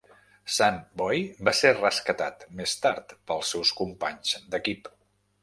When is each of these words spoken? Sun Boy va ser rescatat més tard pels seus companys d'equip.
Sun 0.53 0.77
Boy 1.01 1.21
va 1.49 1.53
ser 1.59 1.71
rescatat 1.75 2.47
més 2.63 2.75
tard 2.87 3.15
pels 3.33 3.53
seus 3.57 3.75
companys 3.83 4.35
d'equip. 4.57 4.93